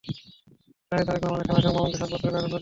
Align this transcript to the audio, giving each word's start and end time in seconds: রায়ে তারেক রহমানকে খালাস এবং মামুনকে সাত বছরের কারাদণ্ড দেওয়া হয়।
রায়ে 0.91 1.05
তারেক 1.07 1.21
রহমানকে 1.23 1.47
খালাস 1.47 1.63
এবং 1.63 1.73
মামুনকে 1.75 1.97
সাত 1.97 2.09
বছরের 2.11 2.31
কারাদণ্ড 2.31 2.43
দেওয়া 2.43 2.47
হয়। 2.47 2.59